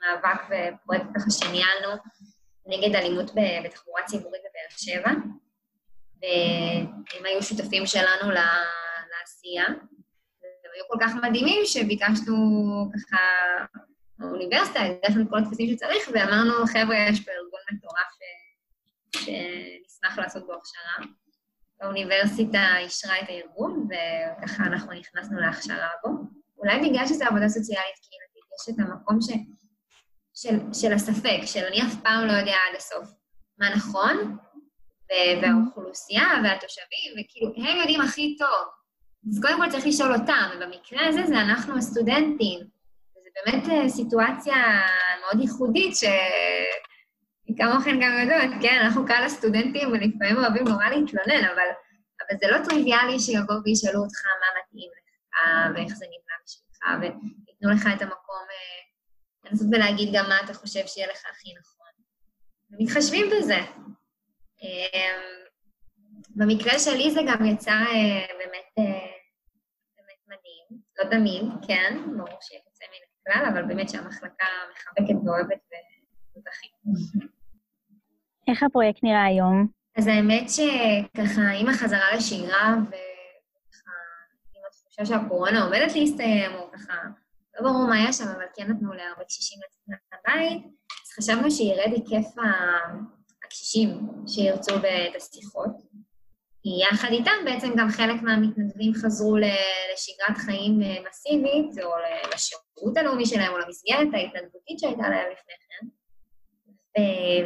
מאבק 0.00 0.40
ופרויקט 0.44 1.06
ככה 1.14 1.30
שניהלנו 1.30 2.02
נגד 2.66 2.94
אלימות 2.94 3.30
בתחבורה 3.64 4.02
ציבורית 4.06 4.40
בבאר 4.40 4.76
שבע, 4.76 5.10
והם 6.22 7.24
היו 7.24 7.42
שותפים 7.42 7.86
שלנו 7.86 8.30
לעשייה, 8.30 9.64
והם 10.42 10.72
היו 10.74 10.84
כל 10.88 10.98
כך 11.00 11.12
מדהימים 11.22 11.62
שביקשנו 11.64 12.34
ככה, 12.94 13.16
באוניברסיטה, 14.18 14.80
הגשנו 14.80 15.22
את 15.22 15.26
כל 15.30 15.38
הטפסים 15.38 15.70
שצריך, 15.70 16.10
ואמרנו, 16.14 16.66
חבר'ה, 16.66 16.96
יש 16.96 17.24
פה 17.24 17.30
ארגון 17.32 17.60
מטורף 17.72 18.12
שנשמח 19.16 20.18
לעשות 20.18 20.46
בו 20.46 20.54
הכשרה. 20.54 21.06
האוניברסיטה 21.80 22.76
אישרה 22.78 23.20
את 23.20 23.28
הארגון, 23.28 23.88
וככה 23.90 24.62
אנחנו 24.64 24.92
נכנסנו 24.92 25.40
להכשרה 25.40 25.88
בו. 26.04 26.10
אולי 26.58 26.88
בגלל 26.88 27.06
שזו 27.06 27.24
עבודה 27.24 27.48
סוציאלית 27.48 27.96
קהילתית, 27.96 28.44
יש 28.60 28.74
את 28.74 28.78
המקום 28.78 29.20
ש... 29.20 29.28
של, 30.36 30.58
של 30.72 30.92
הספק, 30.92 31.40
של 31.46 31.64
אני 31.64 31.82
אף 31.82 31.94
פעם 32.02 32.26
לא 32.26 32.32
יודע 32.32 32.56
עד 32.70 32.76
הסוף 32.76 33.08
מה 33.58 33.70
נכון, 33.70 34.36
והאוכלוסייה 35.42 36.28
והתושבים, 36.44 37.12
וכאילו, 37.12 37.52
הם 37.56 37.76
יודעים 37.76 38.00
הכי 38.00 38.36
טוב. 38.38 38.68
אז 39.30 39.40
קודם 39.42 39.56
כל 39.56 39.70
צריך 39.70 39.86
לשאול 39.86 40.14
אותם, 40.14 40.48
ובמקרה 40.56 41.06
הזה 41.06 41.26
זה 41.26 41.40
אנחנו 41.40 41.78
הסטודנטים. 41.78 42.58
וזו 43.12 43.30
באמת 43.44 43.90
סיטואציה 43.90 44.56
מאוד 45.20 45.40
ייחודית, 45.40 45.94
שכמוכן 45.96 48.00
גם 48.00 48.12
יודעות, 48.22 48.62
כן, 48.62 48.78
אנחנו 48.84 49.06
קהל 49.06 49.24
הסטודנטים 49.24 49.88
ולפעמים 49.88 50.36
אוהבים 50.36 50.68
נורא 50.68 50.88
להתלונן, 50.88 51.44
אבל, 51.44 51.68
אבל 52.20 52.38
זה 52.40 52.46
לא 52.50 52.58
טריוויאלי 52.68 53.20
שיבואו 53.20 53.58
וישאלו 53.64 54.00
אותך 54.00 54.20
מה 54.40 54.46
מתאים 54.60 54.90
לך, 54.96 55.06
ואיך 55.74 55.94
זה 55.94 56.06
נבנה 56.06 56.34
בשבילך, 56.44 56.82
וייתנו 57.00 57.70
לך 57.70 57.86
את 57.96 58.02
המקום 58.02 58.42
לנסות 59.50 59.66
ולהגיד 59.72 60.08
גם 60.12 60.24
מה 60.28 60.40
אתה 60.44 60.54
חושב 60.54 60.86
שיהיה 60.86 61.06
לך 61.06 61.22
הכי 61.30 61.54
נכון. 61.60 61.86
ומתחשבים 62.70 63.26
בזה. 63.30 63.58
במקרה 66.30 66.78
שלי 66.78 67.10
זה 67.10 67.20
גם 67.28 67.44
יצא 67.44 67.74
באמת, 68.38 68.72
באמת 69.96 70.20
מדהים, 70.26 70.80
לא 70.98 71.10
תמיד, 71.10 71.66
כן, 71.68 71.98
ברור 72.16 72.38
שיהיה 72.40 72.60
יוצא 72.66 72.84
מן 72.84 73.32
הכלל, 73.32 73.52
אבל 73.52 73.62
באמת 73.68 73.88
שהמחלקה 73.88 74.46
מחבקת 74.72 75.14
ואוהבת 75.24 75.58
וזכית. 76.36 76.70
איך 78.48 78.62
הפרויקט 78.62 79.02
נראה 79.02 79.24
היום? 79.24 79.68
אז 79.96 80.06
האמת 80.06 80.50
שככה, 80.50 81.42
עם 81.60 81.68
החזרה 81.68 82.14
לשגרה, 82.16 82.74
וככה, 82.88 83.90
עם 84.54 84.62
התחושה 84.68 85.06
שהקורונה 85.06 85.62
עומדת 85.62 85.92
להסתיים, 85.94 86.54
או 86.54 86.70
ככה, 86.72 86.94
לא 87.56 87.62
ברור 87.62 87.86
מה 87.88 87.96
היה 87.96 88.12
שם, 88.12 88.24
אבל 88.24 88.44
כן 88.56 88.70
נתנו 88.70 88.92
להרבה 88.92 89.24
קשישים 89.24 89.58
לצאת 89.58 89.98
מהבית, 90.12 90.64
אז 91.04 91.12
חשבנו 91.18 91.50
שירד 91.50 91.92
היקף 91.92 92.28
הקשישים 93.44 94.00
שירצו 94.26 94.76
את 94.76 95.16
השיחות. 95.16 95.70
יחד 96.82 97.08
איתם 97.10 97.44
בעצם 97.44 97.68
גם 97.76 97.88
חלק 97.88 98.22
מהמתנדבים 98.22 98.92
חזרו 98.94 99.36
לשגרת 99.36 100.36
חיים 100.36 100.80
מסיבית, 101.08 101.84
או 101.84 101.90
לשירות 102.34 102.96
הלאומי 102.96 103.26
שלהם, 103.26 103.52
או 103.52 103.58
למסגרת 103.58 104.08
ההתנדבותית 104.12 104.78
שהייתה 104.78 105.08
להם 105.08 105.26
לפני 105.32 105.54
כן. 105.68 105.86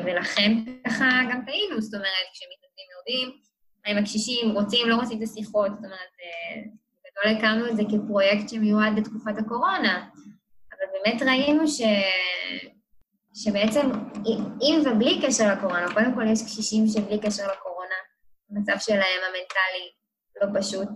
ולכן 0.04 0.52
ככה 0.86 1.04
גם 1.30 1.44
טעינו, 1.46 1.80
זאת 1.80 1.94
אומרת, 1.94 2.26
כשמתנדבים 2.32 2.86
יורדים, 2.94 3.40
האם 3.84 3.98
הקשישים 3.98 4.50
רוצים, 4.50 4.88
לא 4.88 4.94
רוצים 4.94 5.18
את 5.18 5.28
השיחות, 5.28 5.70
זאת 5.70 5.84
אומרת, 5.84 6.14
בגדול 7.20 7.36
הקמנו 7.36 7.68
את 7.68 7.76
זה 7.76 7.82
כפרויקט 7.90 8.48
שמיועד 8.48 8.98
לתקופת 8.98 9.38
הקורונה, 9.38 10.08
אבל 10.72 10.86
באמת 10.92 11.22
ראינו 11.22 11.68
ש... 11.68 11.80
שבעצם, 13.34 13.90
עם 14.60 14.80
ובלי 14.80 15.20
קשר 15.26 15.52
לקורונה, 15.52 15.94
קודם 15.94 16.14
כל 16.14 16.26
יש 16.32 16.42
קשישים 16.42 16.86
שבלי 16.86 17.18
קשר 17.18 17.42
לקורונה, 17.52 17.94
המצב 18.50 18.72
שלהם 18.78 19.20
המנטלי 19.28 19.90
לא 20.40 20.60
פשוט, 20.60 20.88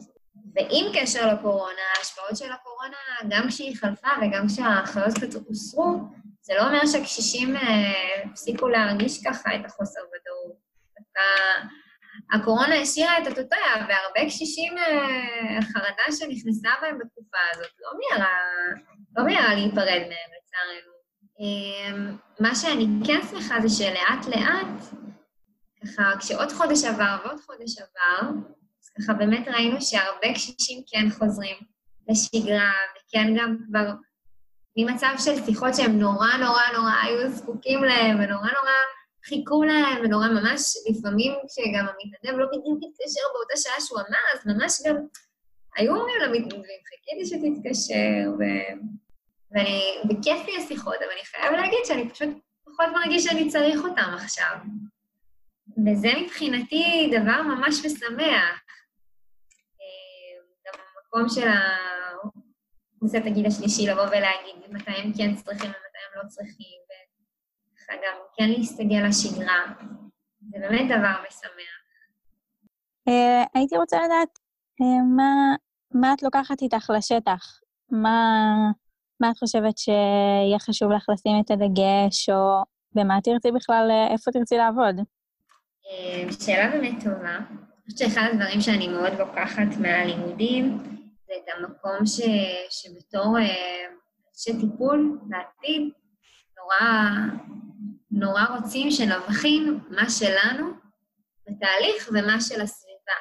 ועם 0.55 0.93
קשר 0.95 1.35
לקורונה, 1.35 1.81
ההשפעות 1.97 2.37
של 2.37 2.53
הקורונה, 2.53 2.97
גם 3.29 3.49
כשהיא 3.49 3.77
חלפה 3.77 4.09
וגם 4.23 4.47
כשההנחיות 4.49 5.35
הוסרו, 5.49 5.97
זה 6.41 6.55
לא 6.55 6.67
אומר 6.67 6.87
שהקשישים 6.87 7.57
אה, 7.57 8.23
הפסיקו 8.25 8.69
להרגיש 8.69 9.27
ככה 9.27 9.55
את 9.55 9.65
החוסר 9.65 10.01
ודאות. 10.01 10.65
הקורונה 12.33 12.75
השאירה 12.75 13.19
את 13.19 13.27
אותותיה, 13.27 13.75
והרבה 13.75 14.27
קשישים, 14.27 14.79
אה, 14.79 15.59
החרדה 15.59 16.17
שנכנסה 16.19 16.69
בהם 16.81 16.99
בתקופה 16.99 17.39
הזאת 17.53 17.73
לא 17.81 17.91
מיהרה, 17.99 18.39
לא 19.17 19.25
מיהרה 19.25 19.55
להיפרד 19.55 20.03
מהם, 20.09 20.31
לצערנו. 20.37 20.95
אמ, 21.41 22.17
מה 22.41 22.55
שאני 22.55 22.87
כן 23.07 23.21
שמחה 23.31 23.61
זה 23.61 23.69
שלאט 23.69 24.27
לאט, 24.27 24.97
ככה, 25.83 26.19
כשעוד 26.19 26.53
חודש 26.53 26.85
עבר 26.85 27.17
ועוד 27.25 27.41
חודש 27.41 27.79
עבר, 27.79 28.29
אז 28.83 28.91
ככה 28.99 29.15
באמת 29.15 29.49
ראינו 29.49 29.81
שהרבה 29.81 30.35
קשישים 30.35 30.83
כן 30.87 31.11
חוזרים 31.11 31.57
לשגרה, 32.09 32.73
וכן 32.97 33.35
גם 33.37 33.57
כבר 33.69 33.93
ממצב 34.77 35.15
של 35.19 35.45
שיחות 35.45 35.75
שהם 35.75 35.99
נורא 35.99 36.37
נורא 36.37 36.63
נורא 36.77 36.93
היו 37.03 37.31
זקוקים 37.31 37.85
להם, 37.85 38.17
ונורא 38.17 38.49
נורא 38.49 38.73
חיכו 39.29 39.63
להם, 39.63 40.05
ונורא 40.05 40.29
ממש, 40.29 40.75
לפעמים 40.91 41.33
כשגם 41.49 41.87
המתנדב 41.89 42.39
לא 42.39 42.47
בדיוק 42.47 42.79
התקשר 42.83 43.21
באותה 43.35 43.57
שעה 43.57 43.81
שהוא 43.81 43.99
אמר, 43.99 44.25
אז 44.35 44.47
ממש 44.47 44.73
גם 44.87 44.97
היו 45.77 45.97
אומרים 45.97 46.21
למתנדבים, 46.21 46.81
חיכיתי 46.89 47.27
שתתקשר, 47.27 48.31
ו... 48.39 48.43
ואני, 49.51 49.83
בכיף 50.05 50.47
לי 50.47 50.57
השיחות, 50.57 50.97
אבל 50.97 51.11
אני 51.13 51.25
חייב 51.25 51.53
להגיד 51.53 51.79
שאני 51.85 52.11
פשוט 52.11 52.29
פחות 52.65 52.87
מרגיש 52.95 53.25
שאני 53.25 53.49
צריך 53.49 53.81
אותם 53.85 54.15
עכשיו. 54.15 54.57
וזה 55.87 56.09
מבחינתי 56.23 57.11
דבר 57.13 57.43
ממש 57.43 57.87
משמח. 57.87 58.63
אה, 59.81 60.35
גם 60.67 60.81
המקום 60.81 61.29
של 61.29 61.49
קבוצת 62.99 63.27
הגיל 63.27 63.47
השלישי 63.47 63.87
לבוא 63.87 64.03
ולהגיד 64.03 64.55
מתי 64.69 64.91
הם 64.91 65.13
כן 65.17 65.35
צריכים 65.35 65.71
ומתי 65.71 65.99
הם 66.07 66.23
לא 66.23 66.29
צריכים, 66.29 66.79
וככה 67.85 67.97
גם 67.97 68.19
כן 68.37 68.49
להסתגל 68.49 69.07
לשגרה. 69.09 69.65
זה 70.51 70.59
באמת 70.61 70.87
דבר 70.87 71.15
משמח. 71.29 71.75
אה, 73.09 73.45
הייתי 73.55 73.77
רוצה 73.77 73.97
לדעת 73.97 74.39
אה, 74.81 75.03
מה 75.95 76.13
את 76.13 76.23
לוקחת 76.23 76.63
איתך 76.63 76.91
לשטח? 76.97 77.61
מה 79.21 79.31
את 79.31 79.39
חושבת 79.39 79.79
שיהיה 79.79 80.59
חשוב 80.59 80.93
לך 80.93 81.07
לשים 81.09 81.41
את 81.45 81.51
הדגש, 81.51 82.29
או 82.29 82.63
במה 82.95 83.21
תרצי 83.21 83.53
בכלל, 83.53 83.91
איפה 84.13 84.31
תרצי 84.31 84.57
לעבוד? 84.57 84.97
אה, 85.87 86.33
שאלה 86.41 86.71
באמת 86.71 87.05
טובה. 87.05 87.37
אני 87.37 87.93
חושבת 87.93 88.11
שאחד 88.11 88.29
הדברים 88.33 88.61
שאני 88.61 88.89
מאוד 88.89 89.13
לוקחת 89.19 89.77
מהלימודים 89.81 90.79
זה 91.27 91.33
את 91.37 91.49
המקום 91.57 92.07
ש... 92.07 92.21
שבתור 92.71 93.39
אה, 93.39 93.85
אנשי 94.29 94.61
טיפול 94.61 95.19
בעתיד 95.23 95.91
נורא, 96.65 97.11
נורא 98.11 98.45
רוצים 98.57 98.91
שנבחין 98.91 99.79
מה 99.91 100.11
שלנו 100.11 100.71
בתהליך 101.49 102.09
ומה 102.13 102.41
של 102.41 102.61
הסביבה. 102.61 103.19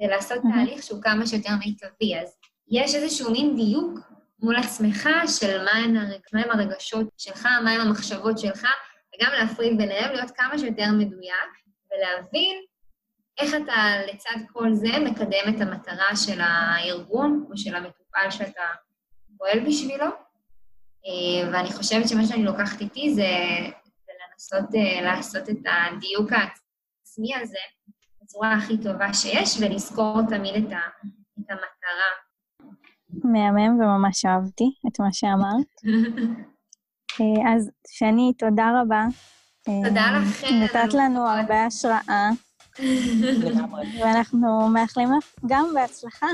זה 0.00 0.06
לעשות 0.06 0.38
תהליך 0.54 0.82
שהוא 0.82 1.02
כמה 1.02 1.26
שיותר 1.26 1.50
מיטבי. 1.58 2.18
אז 2.22 2.36
יש 2.68 2.94
איזשהו 2.94 3.32
מין 3.32 3.56
דיוק 3.56 3.98
מול 4.42 4.56
עצמך 4.56 5.08
של 5.26 5.64
מהם 5.64 5.96
הרג... 5.96 6.60
הרגשות 6.60 7.08
שלך, 7.18 7.48
מהם 7.64 7.80
המחשבות 7.80 8.38
שלך, 8.38 8.66
וגם 9.14 9.32
להפריד 9.32 9.78
ביניהם, 9.78 10.12
להיות 10.12 10.30
כמה 10.30 10.58
שיותר 10.58 10.86
מדויק, 10.98 11.50
ולהבין 11.90 12.56
איך 13.38 13.54
אתה 13.54 13.74
לצד 14.12 14.52
כל 14.52 14.74
זה 14.74 14.98
מקדם 14.98 15.54
את 15.56 15.60
המטרה 15.60 16.16
של 16.16 16.40
הארגון 16.40 17.46
או 17.50 17.56
של 17.56 17.74
המטופל 17.74 18.30
שאתה 18.30 18.62
פועל 19.38 19.60
בשבילו. 19.60 20.06
אה, 21.06 21.52
ואני 21.52 21.72
חושבת 21.72 22.08
שמה 22.08 22.26
שאני 22.26 22.44
לוקחת 22.44 22.80
איתי 22.80 23.14
זה, 23.14 23.28
זה 24.06 24.12
לנסות 24.32 24.74
אה, 24.74 25.02
לעשות 25.02 25.50
את 25.50 25.58
הדיוק 25.66 26.32
העצמי 26.32 27.34
הזה 27.42 27.58
בצורה 28.22 28.52
הכי 28.52 28.78
טובה 28.78 29.14
שיש, 29.14 29.56
ולזכור 29.60 30.20
תמיד 30.28 30.54
את, 30.54 30.72
ה, 30.72 30.80
את 31.40 31.50
המטרה. 31.50 32.10
מהמם 33.24 33.80
וממש 33.80 34.24
אהבתי 34.24 34.64
את 34.88 35.00
מה 35.00 35.12
שאמרת. 35.12 35.74
אה, 37.20 37.54
אז 37.54 37.70
שני, 37.88 38.32
תודה 38.38 38.70
רבה. 38.80 39.04
תודה 39.84 40.18
לכם. 40.18 40.46
נתת 40.46 40.94
לנו 40.94 41.28
הרבה 41.28 41.64
השראה. 41.64 42.30
ואנחנו 44.00 44.68
מאחלים 44.68 45.08
לך 45.18 45.34
גם 45.46 45.66
בהצלחה. 45.74 46.26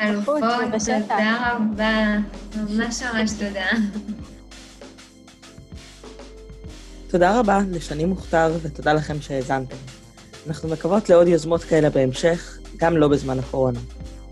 אלופות, 0.00 0.40
תודה 1.08 1.56
רבה. 1.56 2.16
ממש 2.56 3.02
ממש 3.02 3.30
תודה. 3.30 3.66
תודה 7.08 7.38
רבה 7.38 7.58
לשני 7.70 8.04
מוכתר, 8.04 8.52
ותודה 8.62 8.92
לכם 8.92 9.20
שהאזנתם. 9.20 9.76
אנחנו 10.46 10.68
מקוות 10.68 11.08
לעוד 11.08 11.28
יוזמות 11.28 11.64
כאלה 11.64 11.90
בהמשך, 11.90 12.58
גם 12.76 12.96
לא 12.96 13.08
בזמן 13.08 13.38
הקורונה. 13.38 13.80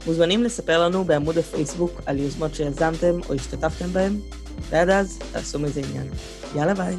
מוזמנים 0.06 0.42
לספר 0.42 0.84
לנו 0.84 1.04
בעמוד 1.04 1.38
הפייסבוק 1.38 2.00
על 2.06 2.18
יוזמות 2.18 2.54
שיזמתם 2.54 3.20
או 3.28 3.34
השתתפתם 3.34 3.92
בהם, 3.92 4.20
ועד 4.70 4.90
אז 4.90 5.18
תעשו 5.32 5.58
מזה 5.58 5.80
עניין. 5.80 6.06
יאללה 6.54 6.74
ביי. 6.74 6.96